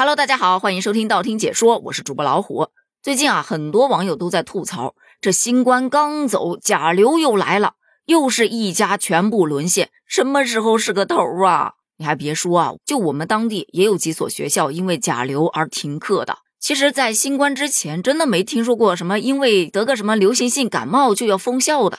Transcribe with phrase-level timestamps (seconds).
[0.00, 2.68] Hello，大家好，欢迎收听道听解说，我是主播老虎。
[3.02, 7.72] 最近啊，很多网友都在吐槽，这新冠刚走，甲流又来了，
[8.04, 11.72] 又是一家全部沦陷，什么时候是个头啊？
[11.96, 16.38] 你还别说啊，就我们当地也有几所学校因为甲流而停课的。
[16.60, 21.98] 其实，在新冠之前，真的没听说过什么因为得个什么流行性感冒就要封校的。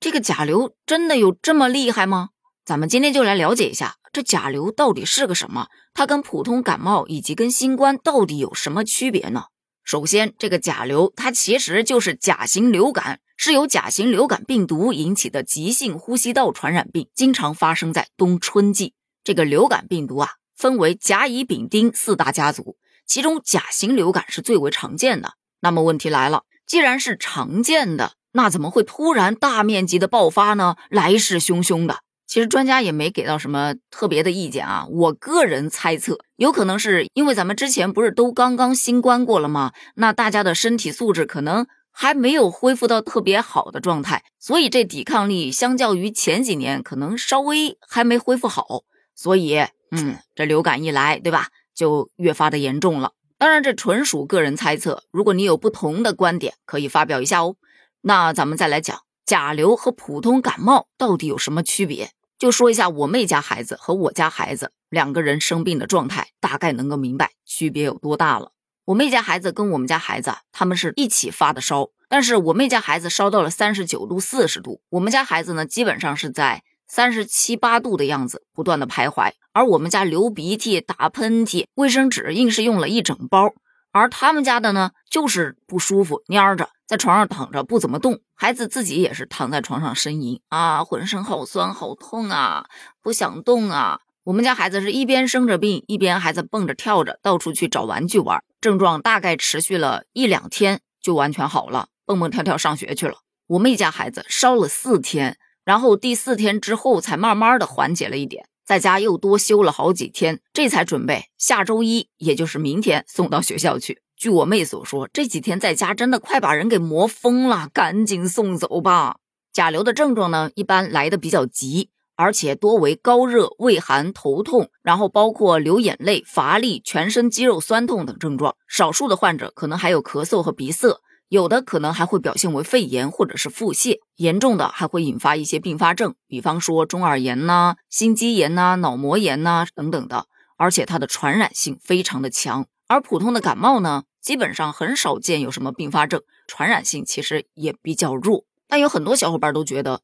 [0.00, 2.30] 这个甲流真的有这么厉害吗？
[2.64, 3.94] 咱们今天就来了解一下。
[4.16, 5.66] 这甲流到底是个什么？
[5.92, 9.48] 它跟普通感冒以及跟新冠到底有什么区别呢？
[9.84, 18.94] 首先，这个甲流它其实就是甲型流感，是由甲型流感病毒引起的急性呼吸道传染病，经常发生在冬春季。
[19.22, 25.34] 这个流感病毒啊，分为甲、乙、丙、丁四大家族，其中甲型流感是最为常见的。
[25.60, 30.76] 那么问题来了，既然是常见的，那怎么会突然大面积的爆发呢？
[30.88, 31.98] 来势汹汹的。
[32.36, 39.72] 其实专家也没给到什么特别的意见啊，我个人猜测，有可能是因为咱们之前不是都刚刚新冠过了吗？
[39.94, 48.82] 那大家的身体素质可能还没有恢复到特别好的状态，所以这抵抗力相较于前几年可能稍微还没恢复好，
[49.14, 49.56] 所以
[49.90, 53.12] 嗯，这流感一来，对吧，就越发的严重了。
[53.38, 57.56] 当然，这纯属个人猜测，如果你有不同的观点，可以发表一下哦。
[58.02, 62.10] 那咱们再来讲甲流和普通感冒到底有什么区别？
[62.38, 68.52] 就说一下我妹家孩子和我家孩子两个人生病的状态，大概能够明白区别有多大了。
[68.86, 79.32] 我妹家孩子跟我们家孩子，他们是一起发的烧，但是我妹家孩子烧到了三十九度、四十度，我们家孩子呢，基本上是在三十七八度的样子，不断的徘徊。
[79.52, 83.54] 而我们家流鼻涕、打喷嚏，卫生纸硬是用了一整包。
[83.90, 88.20] 而他们家的呢，就是不舒服，蔫着，在床上躺着不怎么动。
[88.34, 92.66] 孩子自己也是躺在床上呻吟啊，浑身好酸好痛啊，
[93.02, 94.00] 不想动啊。
[94.24, 98.42] 我们家孩子是一边生着病，一边还在蹦着跳着，到处去找玩具玩。
[98.60, 103.18] 症状大概持续了一两天，就完全好了，蹦蹦跳跳上学去了。
[103.46, 108.48] 我妹家孩子烧了四天，然后第四天之后才慢慢的缓解了一点。
[108.64, 114.02] 在家又多休了好几天，这才准备下周一，也就是明天送到学校去。
[114.16, 119.18] 据我妹所说，这几天在家真的快把人给磨疯了，赶紧送走吧。
[119.52, 128.56] 甲流的症状呢，一般来的比较急，而且多为高热、畏寒、头痛，然后包括流眼泪、乏力、全身肌肉酸痛等症状。
[128.66, 131.00] 少数的患者可能还有咳嗽和鼻塞。
[131.28, 142.66] 有的可能还会表现为肺炎或者是腹泻，严重的还会引发一些并发症，比方说中耳炎呐、心肌炎呐、脑膜炎呐等等的，而且它的传染性非常的强。
[142.88, 148.44] 而普通的感冒呢，基本上很少见有什么并发症，传染性其实也比较弱。
[148.68, 150.02] 但有很多小伙伴都觉得，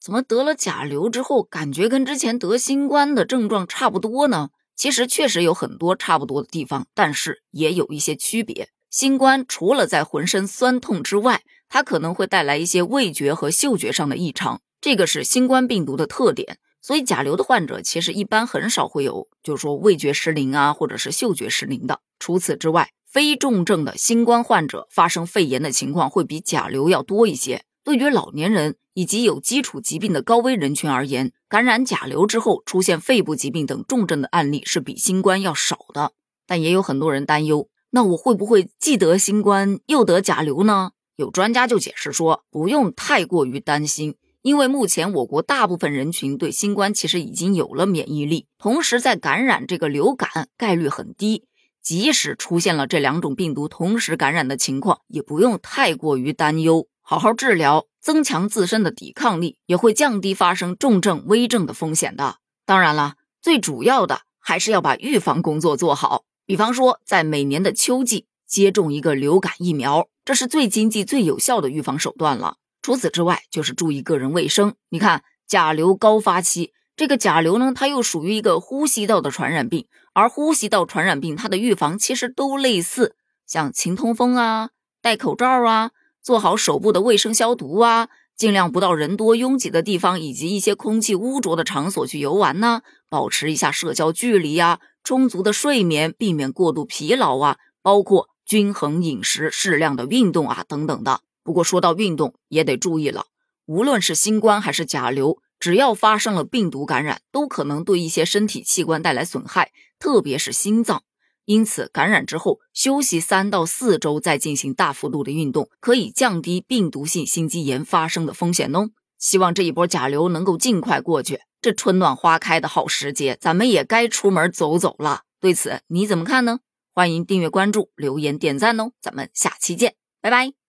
[0.00, 4.50] 怎么得了甲流之后，感觉跟之前得新冠的症状差不多呢？
[4.76, 8.68] 其实确实有很多差不多的地方，但是也有一些区别。
[8.90, 16.58] 新冠除了在浑身酸痛之外，它可能会带来一些味觉和嗅觉上的异常，这个是新冠病毒的特点。
[16.82, 22.00] 所以甲流的患者其实一般很少会有，就是说味觉失灵啊，或者是嗅觉失灵的。
[22.18, 27.64] 除此之外，非重症的新冠患者发生肺炎的情况会比甲流要多一些。
[27.84, 36.12] 对于老年人以及有基础疾病的高危人群而言，感染甲流之后出现肺部疾病等重症的案例是比新冠要少的。
[36.46, 37.68] 但也有很多人担忧。
[37.90, 40.90] 那我会不会既得新冠又得甲流呢？
[41.14, 51.44] 有专家就解释说，不用太过于担心，因为目前我国大部分人群对新冠其实已经有了免疫力，同时在感染这个流感概率很低。
[51.86, 62.38] 即使出现了这两种病毒同时感染的情况，也不用太过于担忧，好好治疗，增强自身的抵抗力，也会降低发生重症、危症的风险的。
[62.64, 66.24] 当然了，最主要的还是要把预防工作做好。
[66.44, 72.56] 比方说，在每年的秋季接种一个流感疫苗，这是最经济、最有效的预防手段了。
[72.82, 74.74] 除此之外，就是注意个人卫生。
[74.88, 83.14] 你看，甲流高发期，这个甲流呢，它又属于一个呼吸道的传染病，而呼吸道传染病它的预防其实都类似，
[83.46, 84.70] 像勤通风啊、
[85.02, 85.90] 戴口罩啊、
[86.22, 88.08] 做好手部的卫生消毒啊。
[88.34, 92.82] 尽量不到人多拥挤的地方，以及一些空气污浊的场所去游玩呢。
[93.08, 101.20] 保持一下社交距离呀，充足的睡眠，避免过度疲劳啊，包括均衡饮食、适量的运动啊等等的。
[101.42, 103.24] 不过说到运动，也得注意了，
[103.64, 111.02] 无论是新冠还是甲流，只要发生了病毒感染，都可能对一些身体器官带来损害，特别是心脏。
[111.44, 118.90] 因此，感染之后休息三到四周再进行大幅度的运动，可以降低病毒性心肌炎发生的风险哦。
[119.18, 121.40] 希望这一波甲流能够尽快过去。
[121.60, 125.22] 这春暖花开的好时节，咱们也该出门走走了。
[125.40, 126.60] 对此你怎么看呢？
[126.94, 130.65] 欢迎订阅关注、留言点赞哦，咱们下期见，拜拜。